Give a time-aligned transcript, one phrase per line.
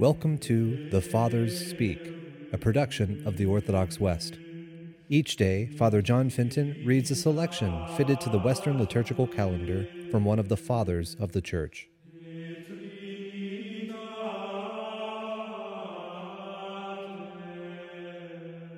[0.00, 2.00] Welcome to The Fathers Speak,
[2.54, 4.38] a production of the Orthodox West.
[5.10, 10.24] Each day, Father John Fenton reads a selection fitted to the Western liturgical calendar from
[10.24, 11.90] one of the Fathers of the Church.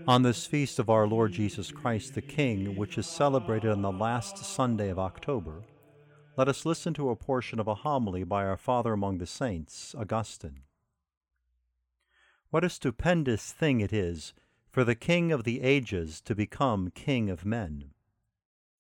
[0.09, 3.93] On this feast of our Lord Jesus Christ the King, which is celebrated on the
[3.93, 5.62] last Sunday of October,
[6.36, 9.95] let us listen to a portion of a homily by our Father among the Saints,
[9.96, 10.62] Augustine.
[12.52, 14.34] What a stupendous thing it is
[14.69, 17.92] for the King of the ages to become King of men.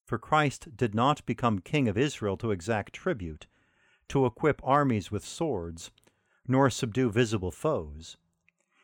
[0.04, 3.46] For Christ did not become King of Israel to exact tribute,
[4.08, 5.90] to equip armies with swords,
[6.46, 8.18] nor subdue visible foes.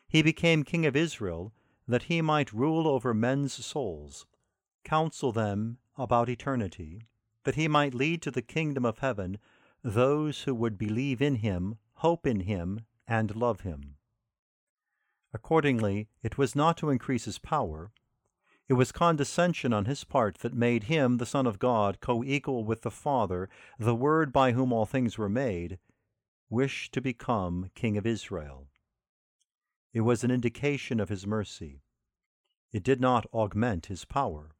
[0.07, 1.53] He became King of Israel
[1.87, 4.25] that he might rule over men's souls,
[4.83, 7.03] counsel them about eternity,
[7.43, 9.37] that he might lead to the kingdom of heaven
[9.83, 13.97] those who would believe in him, hope in him, and love him.
[15.33, 17.91] Accordingly, it was not to increase his power.
[18.67, 22.63] It was condescension on his part that made him, the Son of God, co equal
[22.63, 25.79] with the Father, the Word by whom all things were made,
[26.49, 28.67] wish to become King of Israel.
[29.93, 31.81] It was an indication of his mercy.
[32.71, 34.55] It did not augment his power.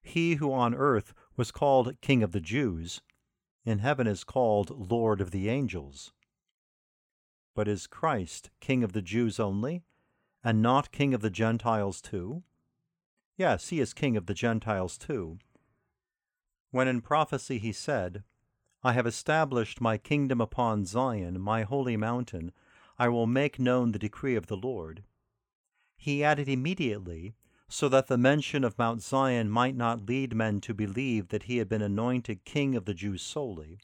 [0.00, 3.00] He who on earth was called King of the Jews,
[3.64, 6.12] in heaven is called Lord of the angels.
[7.54, 9.82] But is Christ King of the Jews only,
[10.42, 12.42] and not King of the Gentiles too?
[13.36, 15.38] Yes, he is King of the Gentiles too.
[16.70, 18.24] When in prophecy he said,
[18.82, 22.52] I have established my kingdom upon Zion, my holy mountain,
[22.98, 25.04] I will make known the decree of the Lord.
[25.96, 27.34] He added immediately,
[27.68, 31.58] so that the mention of Mount Zion might not lead men to believe that he
[31.58, 33.78] had been anointed king of the Jews solely.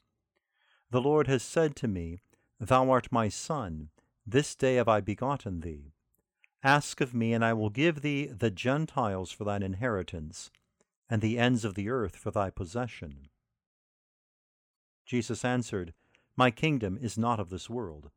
[0.91, 2.21] The Lord has said to me,
[2.59, 3.89] Thou art my son,
[4.25, 5.93] this day have I begotten thee.
[6.61, 10.51] Ask of me, and I will give thee the Gentiles for thine inheritance,
[11.09, 13.29] and the ends of the earth for thy possession.
[15.05, 15.93] Jesus answered,
[16.35, 18.11] My kingdom is not of this world.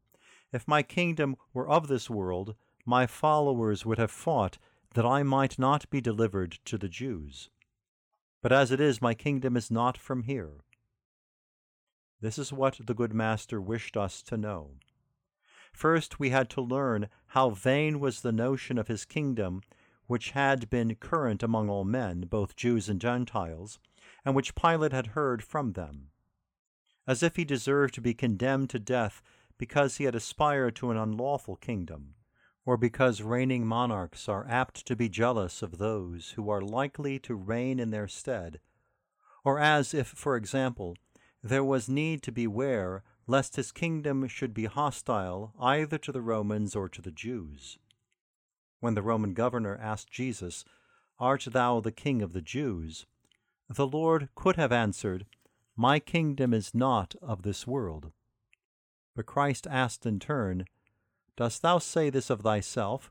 [0.53, 4.59] If my kingdom were of this world, my followers would have fought
[4.95, 7.49] that I might not be delivered to the Jews.
[8.43, 10.65] But as it is, my kingdom is not from here.
[12.23, 14.77] This is what the good Master wished us to know.
[15.73, 19.61] First, we had to learn how vain was the notion of his kingdom,
[20.07, 23.81] which had been current among all men, both Jews and Gentiles,
[24.25, 26.11] and which Pilate had heard from them.
[27.09, 29.21] As if he deserved to be condemned to death
[29.59, 32.15] because he had aspired to an unlawful kingdom,
[32.65, 37.35] or because reigning monarchs are apt to be jealous of those who are likely to
[37.35, 38.61] reign in their stead,
[39.45, 40.97] or as if, for example,
[41.43, 46.77] there was need to beware lest his kingdom should be hostile either to the Romans
[46.77, 47.79] or to the Jews.
[48.81, 50.65] When the Roman governor asked Jesus,
[51.19, 53.07] Art thou the king of the Jews?
[53.69, 55.25] the Lord could have answered,
[55.77, 58.13] My kingdom is not of this world.
[59.17, 60.67] But Christ asked in turn,
[61.37, 63.11] Dost thou say this of thyself,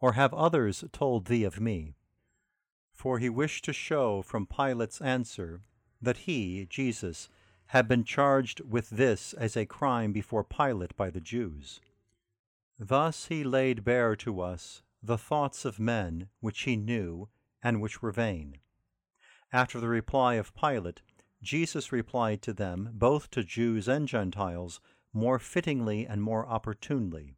[0.00, 1.94] or have others told thee of me?
[2.92, 5.62] For he wished to show from Pilate's answer
[6.00, 7.28] that he, Jesus,
[7.70, 11.80] had been charged with this as a crime before Pilate by the Jews.
[12.80, 17.28] Thus he laid bare to us the thoughts of men which he knew
[17.62, 18.56] and which were vain.
[19.52, 21.00] After the reply of Pilate,
[21.42, 24.80] Jesus replied to them, both to Jews and Gentiles,
[25.12, 27.36] more fittingly and more opportunely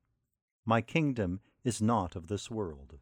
[0.64, 2.98] My kingdom is not of this world.